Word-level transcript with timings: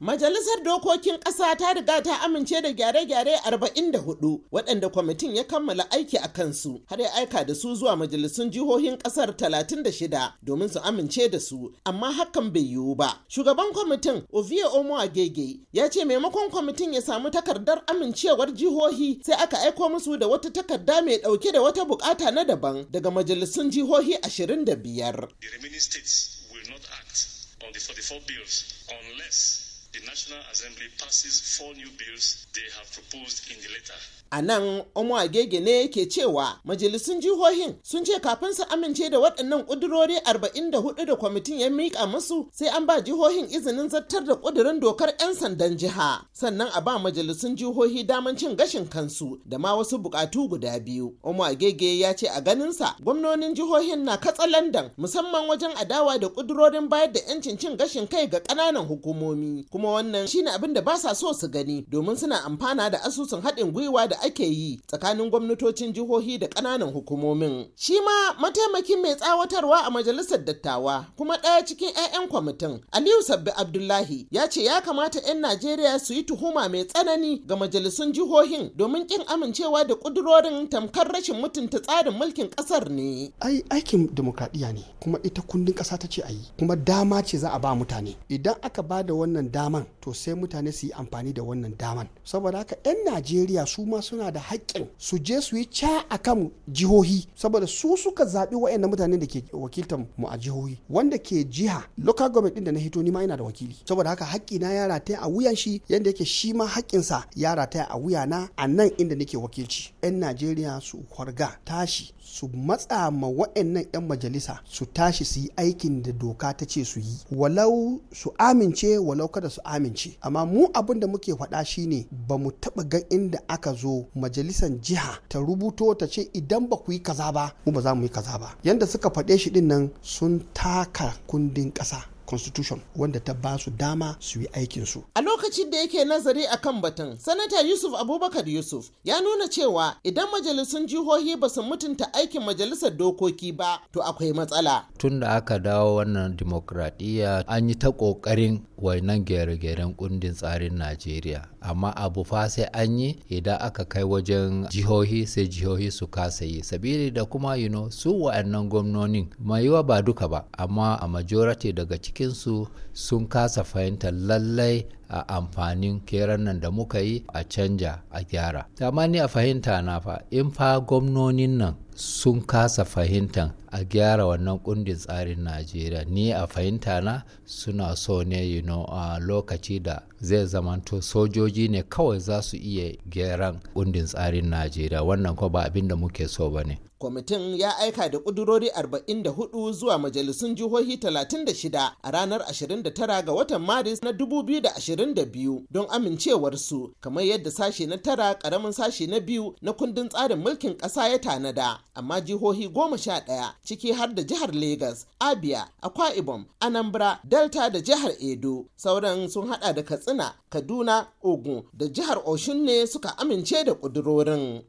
Majalisar 0.00 0.60
Dokokin 0.62 1.18
Ƙasa 1.18 1.56
ta 1.56 1.72
riga 1.72 2.02
ta 2.02 2.20
amince 2.20 2.60
da 2.62 2.68
gyare-gyare 2.70 3.40
44 3.46 4.40
waɗanda 4.52 4.88
kwamitin 4.92 5.34
ya 5.36 5.44
kammala 5.44 5.90
aiki 5.90 6.18
a 6.22 6.28
kansu 6.28 6.82
har 6.86 7.00
ya 7.00 7.08
aika 7.14 7.44
da 7.46 7.54
su 7.54 7.74
zuwa 7.74 7.96
majalisun 7.96 8.50
jihohin 8.50 8.98
ƙasar 8.98 9.32
36 9.34 10.32
domin 10.44 10.68
su 10.68 10.78
amince 10.80 11.30
da 11.30 11.38
su 11.40 11.72
amma 11.86 12.12
hakan 12.12 12.52
bai 12.52 12.60
yiwu 12.62 12.94
ba. 12.94 13.24
Shugaban 13.28 13.72
kwamitin 13.72 14.22
Ovie 14.34 14.64
Omo 14.64 14.98
Agege 15.00 15.60
ya 15.72 15.88
ce 15.88 16.04
maimakon 16.04 16.50
kwamitin 16.50 16.92
ya 16.92 17.00
samu 17.00 17.30
takardar 17.30 17.82
amincewar 17.86 18.52
jihohi 18.52 19.20
sai 19.24 19.34
aka 19.42 19.56
aiko 19.60 19.88
musu 19.88 20.18
da 20.18 20.26
wata 20.28 20.50
takarda 20.50 21.00
mai 21.02 21.16
ɗauke 21.18 21.52
da 21.52 21.62
wata 21.62 21.84
buƙata 21.86 22.30
na 22.34 22.44
daban 22.44 22.84
daga 22.90 23.10
majalisun 23.10 23.70
jihohi 23.70 24.18
25. 24.20 25.28
The 25.40 25.48
remaining 25.56 25.80
states 25.80 26.44
will 26.52 26.68
not 26.70 26.84
act 27.00 27.28
on 27.64 27.72
the 27.72 27.80
44 27.80 28.20
bills 28.28 28.84
unless 28.92 29.62
the 30.00 30.06
National 30.06 30.38
Assembly 30.52 30.86
passes 30.98 31.56
four 31.56 31.72
new 31.74 31.88
bills 31.98 32.46
they 32.54 32.66
have 32.76 32.90
proposed 32.92 33.50
in 33.50 33.56
the 33.62 33.68
letter. 33.68 33.94
A 34.32 34.42
nan 34.42 34.82
Omo 34.96 35.16
Agege 35.18 35.60
ne 35.60 35.70
yake 35.82 36.06
cewa 36.06 36.58
majalisun 36.64 37.20
jihohin 37.20 37.74
sun 37.82 38.04
ce 38.04 38.18
kafin 38.20 38.52
su 38.52 38.62
amince 38.64 39.08
da 39.10 39.18
waɗannan 39.18 39.64
ƙudurori 39.66 40.16
44 40.24 41.06
da 41.06 41.16
kwamitin 41.16 41.60
ya 41.60 41.68
miƙa 41.70 42.06
musu 42.10 42.48
sai 42.52 42.66
an 42.68 42.86
ba 42.86 43.00
jihohin 43.00 43.46
izinin 43.46 43.88
zartar 43.88 44.24
da 44.24 44.34
ƙudurin 44.34 44.80
dokar 44.80 45.14
'yan 45.20 45.34
sandan 45.34 45.78
jiha 45.78 46.26
sannan 46.32 46.68
a 46.74 46.80
ba 46.80 46.98
majalisun 46.98 47.56
jihohi 47.56 48.04
daman 48.06 48.36
cin 48.36 48.56
gashin 48.56 48.86
kansu 48.88 49.38
da 49.46 49.58
ma 49.58 49.76
wasu 49.76 49.96
buƙatu 50.02 50.48
guda 50.48 50.80
biyu. 50.80 51.14
Omo 51.22 51.44
Agege 51.44 51.98
ya 51.98 52.12
ce 52.12 52.26
a 52.26 52.40
ganinsa 52.40 52.96
gwamnonin 53.00 53.54
jihohin 53.54 54.02
na 54.04 54.16
katsalandan 54.16 54.90
musamman 54.98 55.46
wajen 55.48 55.70
adawa 55.76 56.18
da 56.18 56.26
ƙudurorin 56.28 56.88
bayar 56.88 57.12
da 57.12 57.20
'yancin 57.20 57.56
cin 57.58 57.76
gashin 57.76 58.08
kai 58.08 58.26
ga 58.26 58.40
ƙananan 58.40 58.86
hukumomi 58.88 59.64
kuma 59.70 59.85
wannan 59.92 60.26
shine 60.28 60.48
abin 60.50 60.72
da 60.74 60.80
ba 60.82 60.98
sa 60.98 61.12
so 61.14 61.32
su 61.32 61.48
gani 61.48 61.84
domin 61.90 62.16
suna 62.16 62.44
amfana 62.44 62.90
da 62.90 62.98
asusun 63.04 63.40
haɗin 63.42 63.72
gwiwa 63.72 64.08
da 64.08 64.16
ake 64.22 64.44
yi 64.46 64.80
tsakanin 64.86 65.30
gwamnatocin 65.30 65.92
jihohi 65.92 66.38
da 66.38 66.46
ƙananan 66.48 66.92
hukumomin. 66.92 67.66
Shi 67.76 68.00
ma 68.00 68.32
mataimakin 68.40 69.02
mai 69.02 69.14
tsawatarwa 69.16 69.84
a 69.86 69.90
majalisar 69.90 70.44
dattawa 70.44 71.06
kuma 71.16 71.36
ɗaya 71.36 71.64
cikin 71.66 71.88
'ya'yan 71.94 72.28
kwamitin 72.28 72.80
Aliyu 72.92 73.22
Sabbi 73.22 73.50
Abdullahi 73.56 74.26
ya 74.30 74.48
ce 74.48 74.64
ya 74.64 74.80
kamata 74.80 75.20
'yan 75.26 75.40
Najeriya 75.40 75.98
su 75.98 76.12
yi 76.14 76.22
tuhuma 76.22 76.68
mai 76.68 76.84
tsanani 76.84 77.42
ga 77.46 77.56
majalisun 77.56 78.12
jihohin 78.12 78.70
domin 78.76 79.06
ƙin 79.06 79.24
amincewa 79.26 79.84
da 79.86 79.94
ƙudurorin 79.94 80.68
tamkar 80.68 81.08
rashin 81.12 81.36
mutunta 81.40 81.80
tsarin 81.80 82.14
mulkin 82.14 82.48
ƙasar 82.50 82.90
ne. 82.90 83.32
ai 83.40 83.62
aikin 83.70 84.08
demokradiyya 84.14 84.72
ne 84.72 84.84
kuma 85.00 85.18
ita 85.22 85.42
kundin 85.42 85.74
ƙasa 85.74 85.98
ta 85.98 86.08
ce 86.08 86.22
a 86.22 86.30
yi 86.30 86.40
kuma 86.58 86.76
dama 86.76 87.22
ce 87.22 87.38
za 87.38 87.50
a 87.52 87.58
ba 87.58 87.74
mutane 87.74 88.16
idan 88.28 88.54
aka 88.62 88.82
ba 88.82 89.02
da 89.02 89.14
wannan 89.14 89.50
daman 89.66 89.84
to 90.00 90.12
sai 90.14 90.34
mutane 90.34 90.72
su 90.72 90.86
yi 90.86 90.92
amfani 90.92 91.32
da 91.32 91.42
wannan 91.42 91.74
daman. 91.78 92.06
Saboda 92.24 92.58
haka 92.58 92.76
'yan 92.84 92.96
najeriya 93.04 93.66
su 93.66 93.84
ma 93.86 94.00
suna 94.02 94.30
da 94.30 94.40
haƙƙin 94.40 94.86
su 94.98 95.18
je 95.18 95.40
su 95.40 95.56
yi 95.56 95.64
ca 95.66 96.04
a 96.08 96.18
kan 96.18 96.50
jihohi. 96.70 97.26
Saboda 97.34 97.66
su 97.66 97.96
suka 97.96 98.24
zaɓi 98.24 98.54
waɗannan 98.54 98.90
mutanen 98.90 99.18
da 99.20 99.26
ke 99.26 99.42
wakiltar 99.52 99.98
mu 100.16 100.28
a 100.28 100.38
jihohi. 100.38 100.78
Wanda 100.88 101.18
ke 101.18 101.44
jiha 101.50 101.82
local 101.98 102.28
government 102.30 102.56
ɗin 102.56 102.64
da 102.64 102.72
na 102.72 102.78
hito 102.78 103.02
ni 103.02 103.10
ma 103.10 103.22
ina 103.24 103.36
da 103.36 103.42
wakili. 103.44 103.74
Saboda 103.84 104.10
haka 104.10 104.24
haƙƙi 104.24 104.60
na 104.60 104.70
ya 104.72 104.86
rataya 104.86 105.18
a 105.22 105.28
wuyan 105.28 105.56
shi 105.56 105.82
yanda 105.88 106.10
yake 106.10 106.24
shi 106.24 106.52
ma 106.52 106.66
haƙƙinsa 106.66 107.24
ya 107.34 107.54
rataya 107.54 107.86
a 107.90 107.98
wuya 107.98 108.26
na 108.26 108.48
a 108.56 108.68
nan 108.68 108.88
inda 108.98 109.16
nake 109.16 109.36
wakilci. 109.36 109.90
'yan 110.02 110.20
najeriya 110.20 110.80
su 110.80 110.98
harga 111.18 111.58
tashi 111.64 112.12
su 112.18 112.48
matsa 112.54 113.10
ma 113.10 113.26
waɗannan 113.28 113.86
'yan 113.92 114.06
majalisa 114.06 114.60
su 114.64 114.86
tashi 114.86 115.24
su 115.24 115.40
yi 115.40 115.50
aikin 115.56 116.02
da 116.02 116.12
doka 116.12 116.52
ta 116.54 116.64
ce 116.66 116.84
su 116.84 117.00
yi. 117.00 117.18
Walau 117.32 118.00
su 118.12 118.30
amince 118.38 118.98
walau 118.98 119.28
kada 119.28 119.48
su 119.56 119.60
amince. 119.64 120.16
Amma 120.22 120.44
mu 120.46 120.68
abin 120.74 121.00
da 121.00 121.06
muke 121.06 121.32
faɗa 121.32 121.64
shine 121.64 122.06
ba 122.28 122.36
mu 122.38 122.50
taɓa 122.50 122.82
ga 122.88 122.98
inda 123.10 123.38
aka 123.48 123.72
zo 123.74 124.06
majalisan 124.14 124.78
jiha 124.82 125.18
ta 125.28 125.38
rubuto 125.38 125.94
ta 125.98 126.06
ce 126.06 126.28
idan 126.34 126.68
ba 126.68 126.76
ku 126.76 126.92
yi 126.92 127.00
kaza 127.02 127.32
ba 127.32 127.52
mu 127.64 127.72
ba 127.72 127.80
za 127.80 127.94
mu 127.94 128.02
yi 128.02 128.08
kaza 128.08 128.38
ba. 128.38 128.54
Yanda 128.64 128.86
suka 128.86 129.08
faɗe 129.10 129.38
shi 129.38 129.50
ɗin 129.50 129.66
nan 129.66 129.90
sun 130.02 130.40
taka 130.54 131.14
kundin 131.26 131.72
ƙasa. 131.72 132.15
Constitution 132.26 132.80
wanda 132.96 133.20
ta 133.20 133.34
ba 133.34 133.58
su 133.58 133.70
dama 133.70 134.16
su 134.20 134.40
yi 134.40 134.48
aikinsu. 134.52 135.02
A 135.14 135.20
lokacin 135.20 135.70
da 135.70 135.78
yake 135.78 136.04
nazari 136.04 136.44
a 136.46 136.56
kan 136.56 136.80
batun, 136.80 137.16
Sanata 137.18 137.60
Yusuf 137.62 137.94
Abubakar 137.94 138.48
Yusuf 138.48 138.90
ya 139.04 139.20
nuna 139.20 139.48
cewa 139.48 139.96
idan 140.04 140.26
majalisun 140.32 140.86
jihohi 140.86 141.36
ba 141.36 141.48
su 141.48 141.62
mutunta 141.62 142.12
aikin 142.14 142.42
majalisar 142.42 142.90
dokoki 142.90 143.52
ba, 143.52 143.80
to 143.92 144.00
akwai 144.02 144.32
matsala. 144.32 144.84
Tun 144.98 145.20
da 145.20 145.30
aka 145.36 145.58
dawo 145.58 145.94
wannan 145.96 146.36
dimokuraɗiyya 146.36 147.44
an 147.46 147.68
yi 147.68 147.74
ta 147.74 147.88
ƙoƙarin 147.88 148.60
wainan 148.78 149.24
gyare-gyaren 149.24 149.94
kundin 149.96 150.34
tsarin 150.34 150.76
Najeriya. 150.76 151.48
Amma 151.60 151.92
abu 151.96 152.24
fa 152.24 152.48
sai 152.50 152.64
an 152.74 152.98
yi 152.98 153.18
idan 153.30 153.58
aka 153.60 153.84
kai 153.84 154.02
wajen 154.04 154.66
jihohi 154.70 155.26
sai 155.26 155.48
jihohi 155.48 155.90
su 155.92 156.06
kasa 156.06 156.44
yi. 156.44 156.62
Sabili 156.62 157.10
da 157.12 157.24
kuma 157.24 157.56
you 157.56 157.68
know, 157.68 157.88
su 157.90 158.10
wa'annan 158.12 158.68
gwamnonin 158.68 159.28
mai 159.38 159.62
yiwa 159.64 159.82
ba 159.86 160.02
duka 160.02 160.28
ba, 160.28 160.44
amma 160.58 160.98
a 161.00 161.08
majority 161.08 161.72
daga 161.72 161.98
cikinsu 162.16 162.66
sun 162.92 163.26
kasa 163.28 163.60
fahimtar 163.64 164.12
lallai 164.12 164.86
a 165.08 165.22
amfanin 165.38 166.00
keran 166.06 166.44
nan 166.44 166.60
da 166.60 166.70
muka 166.70 167.00
yi 167.00 167.24
a 167.34 167.44
canja 167.44 168.00
a 168.10 168.20
gyara. 168.24 168.64
Amma 168.80 169.06
ni 169.06 169.18
a 169.18 169.28
fahimta 169.28 169.84
na 169.84 170.00
fa 170.00 170.22
in 170.30 170.50
fa 170.50 170.80
gwamnonin 170.80 171.56
nan 171.60 171.74
sun 171.94 172.40
kasa 172.40 172.84
fahimtar 172.84 173.52
a 173.76 173.84
gyara 173.84 174.26
wannan 174.26 174.58
kundin 174.58 174.96
tsarin 174.96 175.40
najeriya. 175.44 176.04
Ni 176.08 176.32
a 176.32 176.46
fahimta 176.46 177.00
na 177.02 177.22
suna 177.44 177.96
so 177.96 178.22
ne 178.22 178.44
you 178.46 178.62
know, 178.62 178.84
a 178.88 179.18
lokaci 179.20 179.82
da 179.82 180.00
zai 180.20 180.46
zamanto 180.46 181.02
sojoji 181.02 181.68
ne 181.68 181.82
kawai 181.82 182.18
za 182.18 182.42
su 182.42 182.56
iya 182.56 182.96
gyaran 183.10 183.60
kundin 183.74 184.06
tsarin 184.06 184.48
najeriya. 184.48 185.02
Wannan 185.04 185.36
ko 185.36 185.48
ba 185.48 185.64
abin 185.66 185.88
da 185.88 185.96
muke 185.96 186.28
so 186.28 186.50
ba 186.50 186.64
ne. 186.64 186.78
Kwamitin 186.98 187.56
ya 187.60 187.76
aika 187.78 188.08
da 188.08 188.18
ƙudurori 188.18 188.68
44 188.70 189.72
zuwa 189.72 189.98
majalisun 189.98 190.54
jihohi 190.54 190.96
36 190.96 191.92
a 192.02 192.10
ranar 192.10 192.40
29 192.40 193.22
ga 193.24 193.32
watan 193.32 193.62
maris 193.62 194.02
na 194.02 194.10
2022 194.12 195.60
don 195.70 195.86
amincewarsu 195.90 196.94
kamar 197.00 197.24
yadda 197.26 197.50
sashe 197.50 197.86
na 197.86 197.98
tara 197.98 198.32
ƙaramin 198.34 198.72
sashe 198.72 199.06
na 199.06 199.20
biyu 199.20 199.54
na 199.62 199.72
kundin 199.72 200.08
tsarin 200.08 200.38
mulkin 200.38 200.74
ƙasa 200.76 201.08
ya 201.08 201.18
tanada. 201.18 201.78
Amma 201.94 202.20
jihohi 202.20 202.68
goma 202.68 202.98
sha 202.98 203.20
ɗaya 203.20 203.52
ciki 203.66 203.92
har 203.92 204.14
da 204.14 204.22
jihar 204.22 204.52
Legas, 204.54 205.06
Abia, 205.20 205.66
Akwa 205.82 206.14
Ibom, 206.14 206.44
Anambra, 206.60 207.18
Delta 207.24 207.68
da 207.70 207.80
jihar 207.80 208.12
Edo. 208.20 208.66
Sauran 208.76 209.28
sun 209.28 209.48
hada 209.48 209.72
da 209.74 209.82
Katsina, 209.82 210.32
Kaduna, 210.50 211.06
Ogun 211.22 211.62
da 211.76 211.86
jihar 211.88 212.22
Oshun 212.24 212.64
ne 212.64 212.86
suka 212.86 213.08
amince 213.18 213.64
da 213.64 213.72
ƙudurorin. 213.74 214.62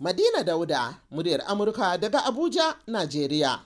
Madina 0.00 0.42
Dauda, 0.44 0.96
muryar 1.12 1.40
Amurka 1.46 1.98
daga 2.00 2.20
Abuja, 2.24 2.74
Najeriya. 2.88 3.58